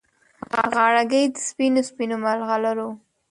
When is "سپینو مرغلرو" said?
1.89-2.89